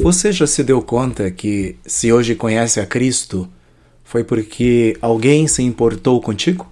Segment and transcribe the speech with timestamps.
[0.00, 3.48] Você já se deu conta que, se hoje conhece a Cristo,
[4.02, 6.66] foi porque alguém se importou contigo?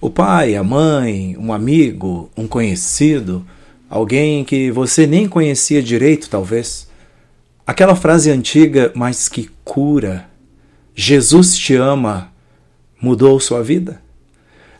[0.00, 3.44] O pai, a mãe, um amigo, um conhecido,
[3.88, 6.86] alguém que você nem conhecia direito, talvez.
[7.66, 10.28] Aquela frase antiga, mas que cura.
[10.94, 12.30] Jesus te ama,
[13.00, 14.02] mudou sua vida?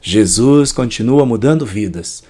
[0.00, 2.22] Jesus continua mudando vidas.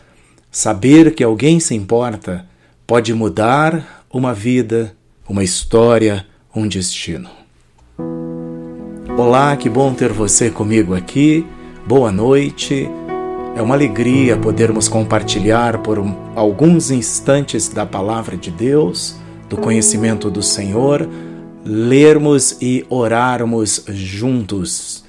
[0.52, 2.46] Saber que alguém se importa
[2.86, 4.95] pode mudar uma vida
[5.28, 7.28] uma história, um destino.
[9.18, 11.44] Olá, que bom ter você comigo aqui.
[11.86, 12.88] Boa noite.
[13.56, 19.16] É uma alegria podermos compartilhar por um, alguns instantes da palavra de Deus,
[19.48, 21.08] do conhecimento do Senhor,
[21.64, 25.04] lermos e orarmos juntos.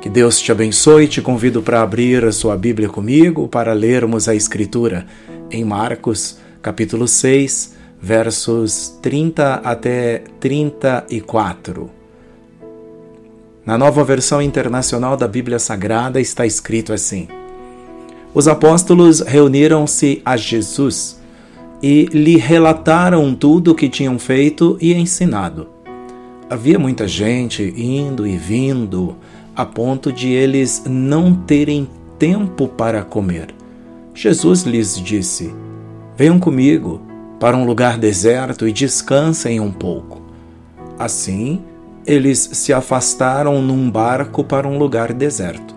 [0.00, 4.28] Que Deus te abençoe e te convido para abrir a sua Bíblia comigo para lermos
[4.28, 5.06] a Escritura
[5.50, 11.90] em Marcos, capítulo 6, versos 30 até 34.
[13.64, 17.26] Na nova versão internacional da Bíblia Sagrada está escrito assim:
[18.32, 21.20] Os apóstolos reuniram-se a Jesus
[21.82, 25.68] e lhe relataram tudo o que tinham feito e ensinado.
[26.48, 29.16] Havia muita gente indo e vindo,
[29.54, 33.48] a ponto de eles não terem tempo para comer.
[34.14, 35.52] Jesus lhes disse:
[36.16, 37.05] Venham comigo
[37.38, 40.22] para um lugar deserto e descansem um pouco.
[40.98, 41.62] Assim,
[42.06, 45.74] eles se afastaram num barco para um lugar deserto.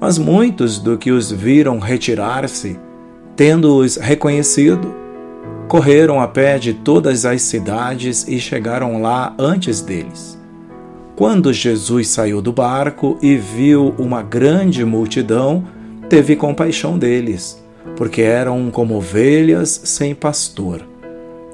[0.00, 2.78] Mas muitos do que os viram retirar-se,
[3.34, 4.94] tendo-os reconhecido,
[5.68, 10.38] correram a pé de todas as cidades e chegaram lá antes deles.
[11.16, 15.64] Quando Jesus saiu do barco e viu uma grande multidão,
[16.10, 17.65] teve compaixão deles
[17.96, 20.82] porque eram como ovelhas sem pastor.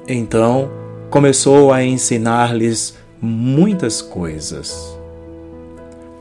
[0.07, 0.69] Então
[1.09, 4.97] começou a ensinar-lhes muitas coisas.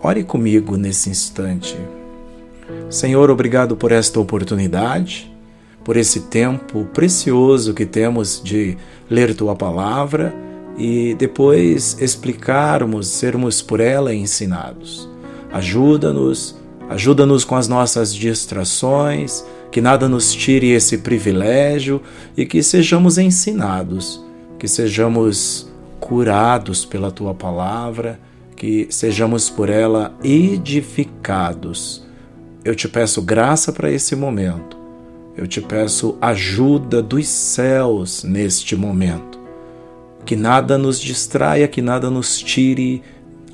[0.02, 1.76] Ore comigo nesse instante.
[2.91, 5.32] Senhor, obrigado por esta oportunidade,
[5.82, 8.76] por esse tempo precioso que temos de
[9.08, 10.34] ler tua palavra
[10.76, 15.08] e depois explicarmos, sermos por ela ensinados.
[15.53, 16.56] Ajuda-nos,
[16.88, 22.03] ajuda-nos com as nossas distrações que nada nos tire esse privilégio
[22.37, 24.22] e que sejamos ensinados,
[24.59, 25.66] que sejamos
[25.99, 28.21] curados pela tua palavra,
[28.55, 32.06] que sejamos por ela edificados.
[32.62, 34.77] Eu te peço graça para esse momento.
[35.34, 39.41] Eu te peço ajuda dos céus neste momento.
[40.27, 43.03] Que nada nos distraia, que nada nos tire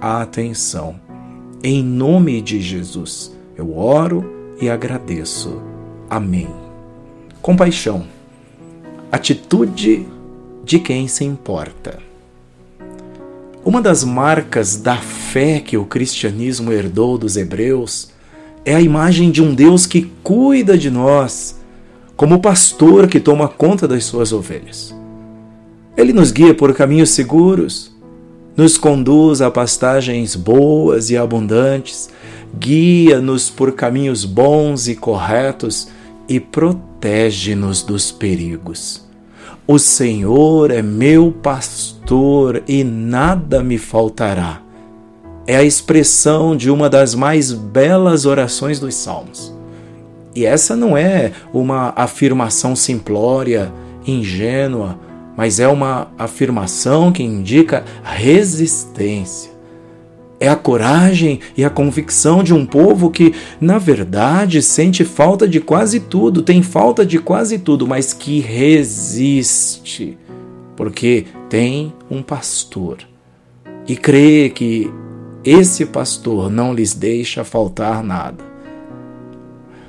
[0.00, 1.00] a atenção.
[1.62, 5.77] Em nome de Jesus, eu oro e agradeço.
[6.10, 6.48] Amém.
[7.42, 8.06] Compaixão.
[9.12, 10.06] Atitude
[10.64, 11.98] de quem se importa.
[13.62, 18.10] Uma das marcas da fé que o cristianismo herdou dos hebreus
[18.64, 21.60] é a imagem de um Deus que cuida de nós,
[22.16, 24.94] como pastor que toma conta das suas ovelhas.
[25.94, 27.94] Ele nos guia por caminhos seguros,
[28.56, 32.08] nos conduz a pastagens boas e abundantes,
[32.58, 35.88] guia-nos por caminhos bons e corretos
[36.28, 39.06] e protege-nos dos perigos.
[39.66, 44.60] O Senhor é meu pastor e nada me faltará.
[45.46, 49.54] É a expressão de uma das mais belas orações dos Salmos.
[50.34, 53.72] E essa não é uma afirmação simplória,
[54.06, 54.98] ingênua,
[55.36, 59.57] mas é uma afirmação que indica resistência
[60.40, 65.60] é a coragem e a convicção de um povo que, na verdade, sente falta de
[65.60, 70.16] quase tudo, tem falta de quase tudo, mas que resiste,
[70.76, 72.98] porque tem um pastor
[73.86, 74.92] e crê que
[75.42, 78.44] esse pastor não lhes deixa faltar nada.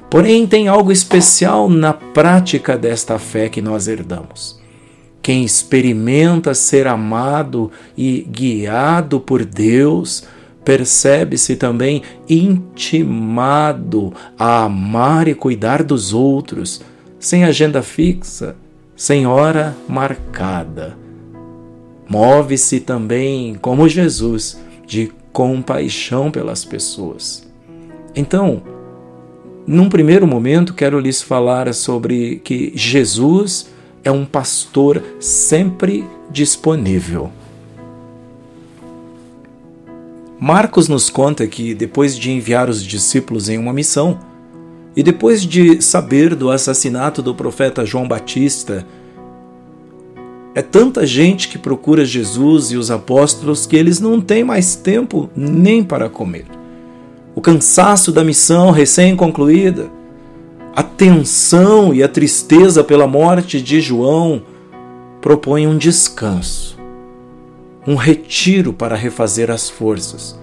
[0.09, 4.59] Porém, tem algo especial na prática desta fé que nós herdamos.
[5.21, 10.23] Quem experimenta ser amado e guiado por Deus,
[10.69, 16.79] percebe-se também intimado a amar e cuidar dos outros,
[17.19, 18.55] sem agenda fixa,
[18.95, 20.95] sem hora marcada.
[22.07, 27.51] Move-se também, como Jesus, de compaixão pelas pessoas.
[28.15, 28.61] Então,
[29.65, 33.71] num primeiro momento, quero lhes falar sobre que Jesus
[34.03, 37.31] é um pastor sempre disponível.
[40.39, 44.19] Marcos nos conta que, depois de enviar os discípulos em uma missão,
[44.95, 48.85] e depois de saber do assassinato do profeta João Batista,
[50.55, 55.29] É tanta gente que procura Jesus e os apóstolos que eles não têm mais tempo
[55.35, 56.45] nem para comer.
[57.35, 59.91] O cansaço da missão recém-concluída,
[60.75, 64.41] a tensão e a tristeza pela morte de João
[65.21, 66.78] propõem um descanso,
[67.89, 70.39] um retiro para refazer as forças.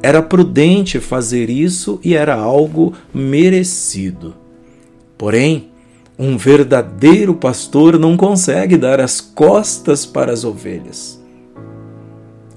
[0.00, 4.36] Era prudente fazer isso e era algo merecido.
[5.18, 5.72] Porém,
[6.16, 11.20] um verdadeiro pastor não consegue dar as costas para as ovelhas.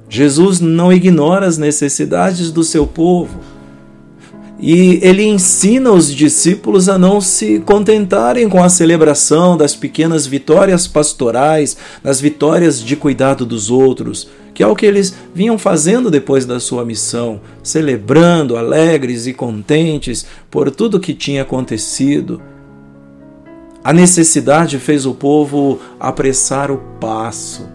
[0.07, 3.39] Jesus não ignora as necessidades do seu povo.
[4.59, 10.85] E ele ensina os discípulos a não se contentarem com a celebração das pequenas vitórias
[10.85, 16.45] pastorais, das vitórias de cuidado dos outros, que é o que eles vinham fazendo depois
[16.45, 22.41] da sua missão, celebrando alegres e contentes por tudo que tinha acontecido
[23.83, 27.67] a necessidade fez o povo apressar o passo.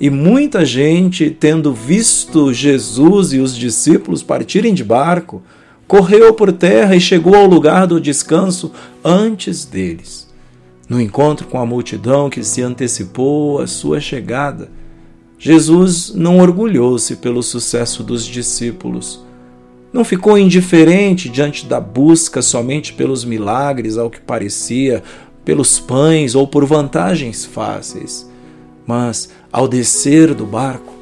[0.00, 5.40] E muita gente, tendo visto Jesus e os discípulos partirem de barco,
[5.92, 8.72] correu por terra e chegou ao lugar do descanso
[9.04, 10.26] antes deles.
[10.88, 14.70] No encontro com a multidão que se antecipou à sua chegada,
[15.38, 19.22] Jesus não orgulhou-se pelo sucesso dos discípulos
[19.92, 25.02] não ficou indiferente diante da busca somente pelos milagres, ao que parecia,
[25.44, 28.26] pelos pães ou por vantagens fáceis.
[28.86, 30.94] Mas, ao descer do barco,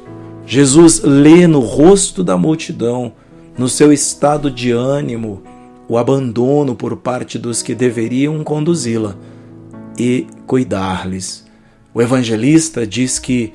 [0.45, 3.13] Jesus lê no rosto da multidão,
[3.57, 5.43] no seu estado de ânimo,
[5.87, 9.15] o abandono por parte dos que deveriam conduzi-la
[9.99, 11.45] e cuidar-lhes.
[11.93, 13.53] O evangelista diz que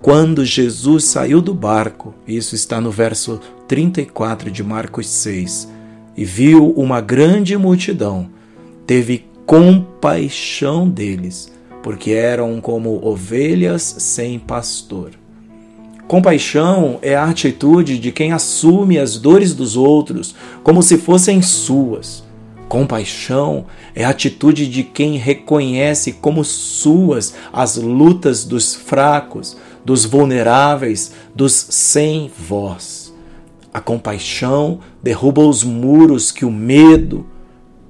[0.00, 5.68] quando Jesus saiu do barco, isso está no verso 34 de Marcos 6,
[6.16, 8.28] e viu uma grande multidão,
[8.86, 11.50] teve compaixão deles,
[11.82, 15.12] porque eram como ovelhas sem pastor.
[16.06, 22.22] Compaixão é a atitude de quem assume as dores dos outros como se fossem suas.
[22.68, 31.12] Compaixão é a atitude de quem reconhece como suas as lutas dos fracos, dos vulneráveis,
[31.34, 33.14] dos sem voz.
[33.72, 37.26] A compaixão derruba os muros que o medo,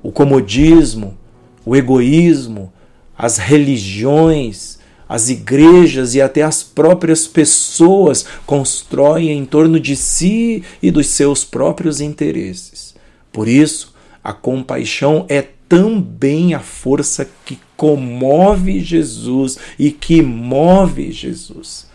[0.02, 1.16] o comodismo,
[1.64, 2.72] o egoísmo,
[3.18, 4.78] as religiões,
[5.08, 11.44] as igrejas e até as próprias pessoas constroem em torno de si e dos seus
[11.44, 12.94] próprios interesses.
[13.32, 21.86] Por isso, a compaixão é também a força que comove Jesus e que move Jesus.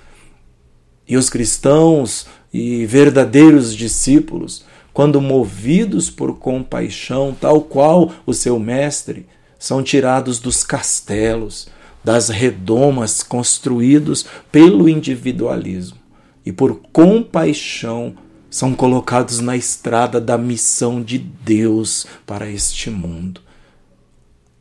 [1.07, 9.25] E os cristãos e verdadeiros discípulos, quando movidos por compaixão, tal qual o seu mestre,
[9.57, 11.67] são tirados dos castelos,
[12.03, 15.97] das redomas construídos pelo individualismo
[16.45, 18.15] e por compaixão
[18.49, 23.41] são colocados na estrada da missão de Deus para este mundo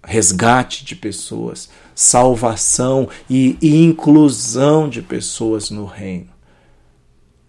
[0.09, 6.31] resgate de pessoas, salvação e inclusão de pessoas no reino.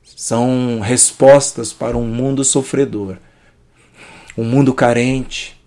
[0.03, 3.15] São respostas para um mundo sofredor,
[4.37, 5.57] um mundo carente,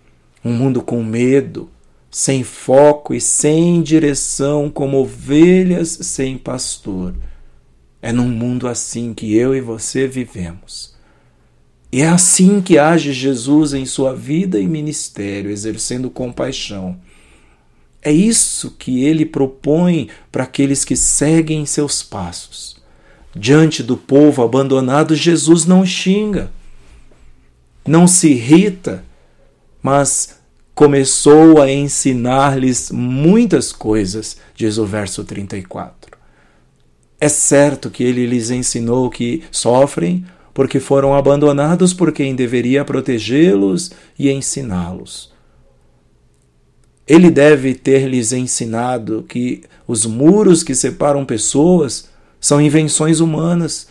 [0.45, 1.67] um mundo com medo,
[2.13, 7.15] sem foco e sem direção, como ovelhas sem pastor.
[7.99, 10.93] É num mundo assim que eu e você vivemos.
[11.91, 16.99] E é assim que age Jesus em sua vida e ministério, exercendo compaixão.
[17.99, 22.77] É isso que ele propõe para aqueles que seguem seus passos.
[23.35, 26.51] Diante do povo abandonado, Jesus não xinga,
[27.87, 29.03] não se irrita,
[29.81, 30.42] mas
[30.75, 36.17] começou a ensinar-lhes muitas coisas, diz o verso 34.
[37.19, 43.91] É certo que ele lhes ensinou que sofrem, porque foram abandonados por quem deveria protegê-los
[44.17, 45.31] e ensiná-los.
[47.07, 53.87] Ele deve ter lhes ensinado que os muros que separam pessoas são invenções humanas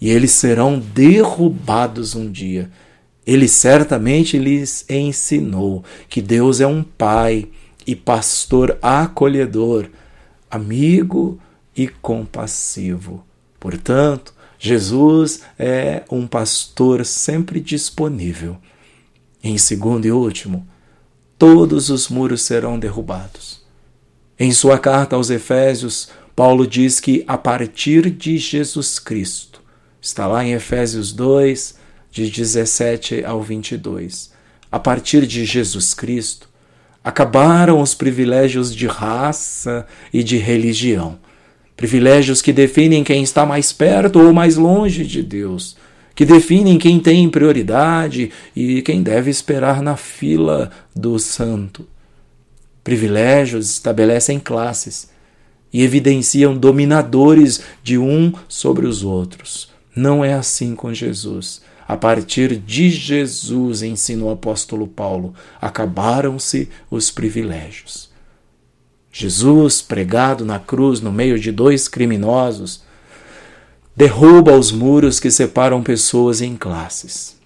[0.00, 2.70] e eles serão derrubados um dia.
[3.26, 7.48] Ele certamente lhes ensinou que Deus é um pai
[7.86, 9.88] e pastor acolhedor,
[10.50, 11.40] amigo
[11.76, 13.24] e compassivo.
[13.58, 18.56] Portanto, Jesus é um pastor sempre disponível.
[19.42, 20.66] Em segundo e último,
[21.38, 23.60] todos os muros serão derrubados.
[24.38, 29.62] Em sua carta aos Efésios, Paulo diz que a partir de Jesus Cristo,
[30.00, 31.76] está lá em Efésios 2,
[32.16, 34.32] de 17 ao 22,
[34.72, 36.48] a partir de Jesus Cristo,
[37.06, 41.20] Acabaram os privilégios de raça e de religião.
[41.76, 45.76] Privilégios que definem quem está mais perto ou mais longe de Deus,
[46.16, 51.86] que definem quem tem prioridade e quem deve esperar na fila do santo.
[52.82, 55.08] Privilégios estabelecem classes
[55.72, 59.70] e evidenciam dominadores de um sobre os outros.
[59.94, 61.62] Não é assim com Jesus.
[61.88, 68.10] A partir de Jesus, ensina o apóstolo Paulo, acabaram-se os privilégios.
[69.12, 72.82] Jesus, pregado na cruz no meio de dois criminosos,
[73.94, 77.36] derruba os muros que separam pessoas em classes.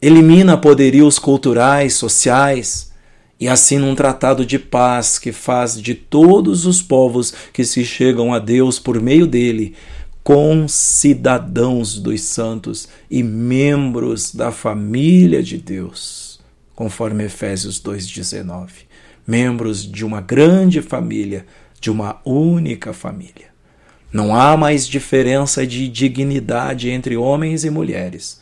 [0.00, 2.92] Elimina poderios culturais, sociais,
[3.40, 8.34] e assina um tratado de paz que faz de todos os povos que se chegam
[8.34, 9.74] a Deus por meio dele
[10.22, 16.40] concidadãos dos santos e membros da família de Deus,
[16.74, 18.70] conforme Efésios 2,19.
[19.26, 21.46] Membros de uma grande família,
[21.80, 23.48] de uma única família.
[24.12, 28.40] Não há mais diferença de dignidade entre homens e mulheres,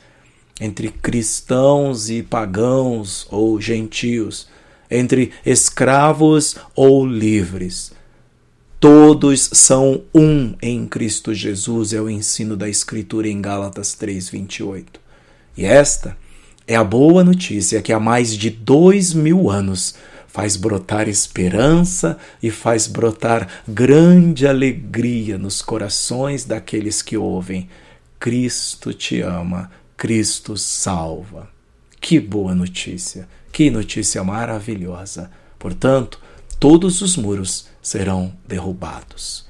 [0.61, 4.49] entre cristãos e pagãos ou gentios,
[4.91, 7.97] entre escravos ou livres
[8.89, 14.85] Todos são um em Cristo Jesus, é o ensino da Escritura em Gálatas 3,28.
[15.57, 16.17] E esta
[16.69, 19.97] é a boa notícia que há mais de dois mil anos
[20.29, 27.69] faz brotar esperança e faz brotar grande alegria nos corações daqueles que ouvem.
[28.21, 31.51] Cristo te ama, Cristo salva.
[32.01, 35.29] Que boa notícia, que notícia maravilhosa.
[35.59, 36.21] Portanto,
[36.59, 39.45] todos os muros serão derrubados.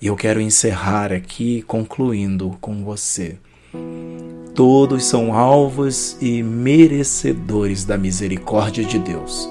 [0.00, 3.36] E eu quero encerrar aqui concluindo com você.
[4.54, 9.48] Todos são alvos e merecedores da misericórdia de Deus.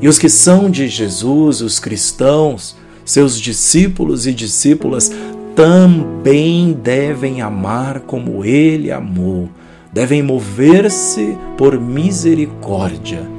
[0.00, 5.10] E os que são de Jesus, os cristãos, seus discípulos e discípulas,
[5.56, 9.48] também devem amar como ele amou,
[9.92, 13.37] devem mover-se por misericórdia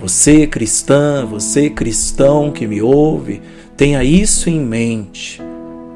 [0.00, 3.42] você cristã, você cristão que me ouve,
[3.76, 5.42] tenha isso em mente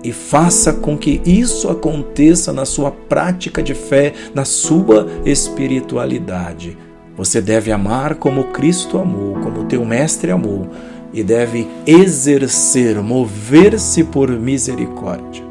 [0.04, 6.76] e faça com que isso aconteça na sua prática de fé, na sua espiritualidade.
[7.16, 10.68] Você deve amar como Cristo amou, como teu mestre amou,
[11.12, 15.44] e deve exercer, mover-se por misericórdia.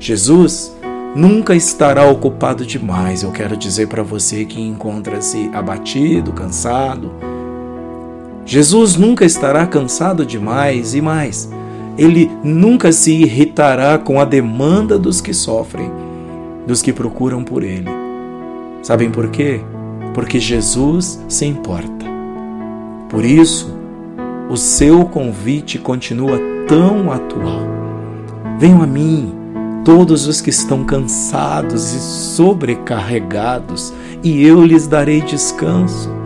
[0.00, 0.74] Jesus
[1.14, 3.22] nunca estará ocupado demais.
[3.22, 7.12] Eu quero dizer para você que encontra-se abatido, cansado,
[8.44, 11.50] Jesus nunca estará cansado demais e mais.
[11.96, 15.90] Ele nunca se irritará com a demanda dos que sofrem,
[16.66, 17.90] dos que procuram por Ele.
[18.82, 19.60] Sabem por quê?
[20.14, 22.06] Porque Jesus se importa.
[23.08, 23.76] Por isso,
[24.50, 27.60] o seu convite continua tão atual.
[28.58, 29.32] Venham a mim,
[29.84, 36.21] todos os que estão cansados e sobrecarregados, e eu lhes darei descanso.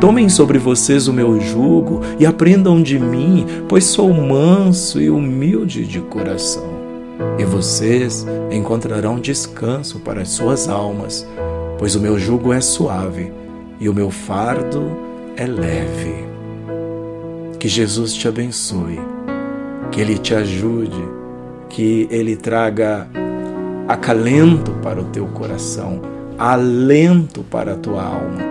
[0.00, 5.86] Tomem sobre vocês o meu jugo e aprendam de mim, pois sou manso e humilde
[5.86, 6.70] de coração.
[7.38, 11.28] E vocês encontrarão descanso para as suas almas,
[11.78, 13.30] pois o meu jugo é suave
[13.78, 14.90] e o meu fardo
[15.36, 16.24] é leve.
[17.58, 18.98] Que Jesus te abençoe,
[19.92, 21.04] que Ele te ajude,
[21.68, 23.06] que Ele traga
[23.86, 26.00] acalento para o teu coração,
[26.38, 28.49] alento para a tua alma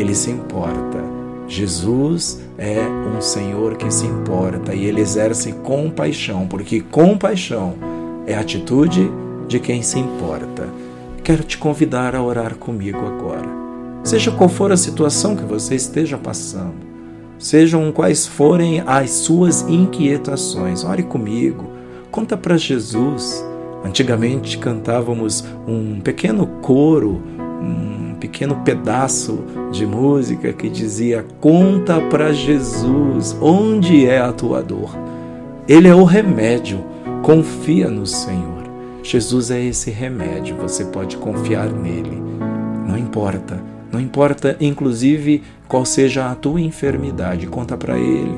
[0.00, 1.04] ele se importa.
[1.48, 2.80] Jesus é
[3.16, 7.74] um Senhor que se importa e ele exerce compaixão, porque compaixão
[8.26, 9.10] é a atitude
[9.46, 10.68] de quem se importa.
[11.22, 13.48] Quero te convidar a orar comigo agora.
[14.02, 16.74] Seja qual for a situação que você esteja passando,
[17.38, 21.64] sejam quais forem as suas inquietações, ore comigo,
[22.10, 23.44] conta para Jesus.
[23.84, 27.20] Antigamente cantávamos um pequeno coro,
[27.60, 34.96] um pequeno pedaço de música que dizia: Conta para Jesus onde é a tua dor.
[35.68, 36.84] Ele é o remédio.
[37.22, 38.56] Confia no Senhor.
[39.02, 42.20] Jesus é esse remédio, você pode confiar nele.
[42.88, 48.34] Não importa, não importa inclusive qual seja a tua enfermidade, conta para ele.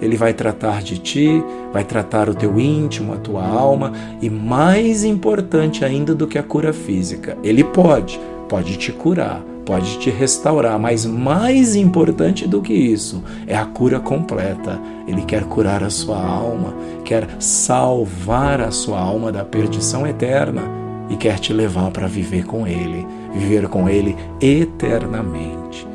[0.00, 5.04] Ele vai tratar de ti, vai tratar o teu íntimo, a tua alma e mais
[5.04, 10.78] importante ainda do que a cura física, ele pode pode te curar, pode te restaurar,
[10.78, 14.80] mas mais importante do que isso é a cura completa.
[15.06, 20.62] Ele quer curar a sua alma, quer salvar a sua alma da perdição eterna
[21.08, 25.86] e quer te levar para viver com Ele, viver com Ele eternamente.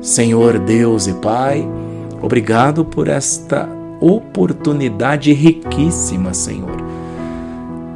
[0.00, 1.66] Senhor Deus e Pai,
[2.22, 3.68] obrigado por esta
[4.00, 6.85] oportunidade riquíssima, Senhor.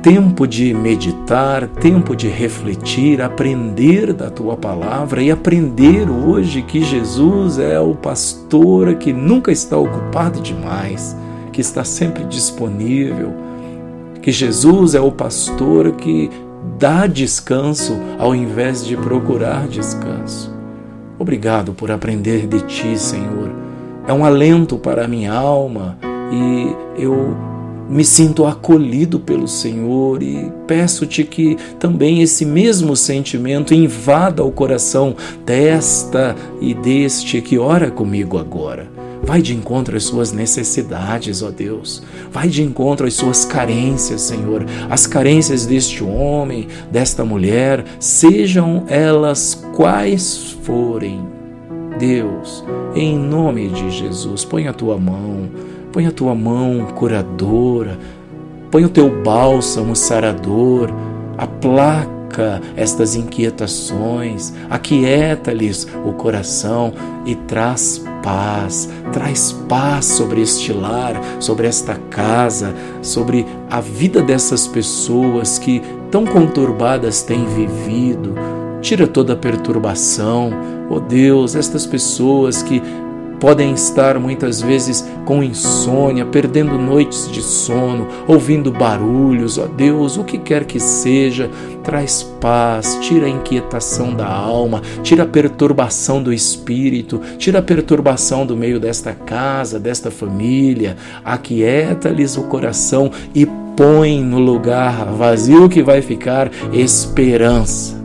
[0.02, 7.58] Tempo de meditar, tempo de refletir, aprender da tua palavra e aprender hoje que Jesus
[7.58, 11.14] é o pastor que nunca está ocupado demais,
[11.52, 13.34] que está sempre disponível,
[14.22, 16.30] que Jesus é o pastor que
[16.78, 20.50] dá descanso ao invés de procurar descanso.
[21.18, 23.50] Obrigado por aprender de ti, Senhor.
[24.08, 25.98] É um alento para a minha alma
[26.32, 27.36] e eu
[27.90, 35.16] me sinto acolhido pelo Senhor e peço-te que também esse mesmo sentimento invada o coração
[35.44, 38.88] desta e deste que ora comigo agora.
[39.22, 42.02] Vai de encontro às suas necessidades, ó Deus.
[42.32, 44.64] Vai de encontro às suas carências, Senhor.
[44.88, 51.20] As carências deste homem, desta mulher, sejam elas quais forem.
[51.98, 55.50] Deus, em nome de Jesus, põe a tua mão
[55.92, 57.98] Põe a tua mão curadora,
[58.70, 60.88] põe o teu bálsamo sarador,
[61.36, 66.92] aplaca estas inquietações, aquieta-lhes o coração
[67.26, 74.68] e traz paz, traz paz sobre este lar, sobre esta casa, sobre a vida dessas
[74.68, 78.34] pessoas que tão conturbadas têm vivido.
[78.80, 80.52] Tira toda a perturbação,
[80.88, 82.80] oh Deus, estas pessoas que
[83.40, 90.24] podem estar muitas vezes com insônia, perdendo noites de sono, ouvindo barulhos, ó Deus, o
[90.24, 91.50] que quer que seja,
[91.82, 98.44] traz paz, tira a inquietação da alma, tira a perturbação do espírito, tira a perturbação
[98.44, 105.82] do meio desta casa, desta família, aquieta-lhes o coração e põe no lugar vazio que
[105.82, 107.98] vai ficar esperança.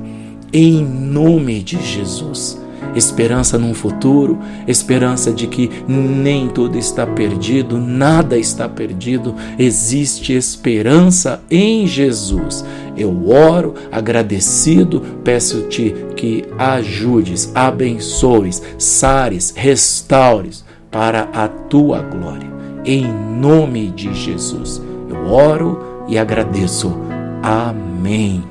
[0.53, 2.64] Em nome de Jesus
[2.95, 4.37] esperança num futuro,
[4.67, 12.63] esperança de que nem tudo está perdido, nada está perdido, existe esperança em Jesus.
[12.97, 22.49] Eu oro agradecido, peço-te que ajudes, abençoes, sares, restaures para a tua glória.
[22.85, 26.95] Em nome de Jesus, eu oro e agradeço.
[27.41, 28.43] Amém.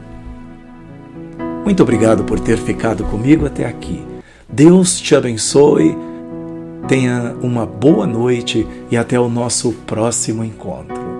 [1.64, 4.13] Muito obrigado por ter ficado comigo até aqui.
[4.54, 5.98] Deus te abençoe,
[6.86, 11.13] tenha uma boa noite e até o nosso próximo encontro.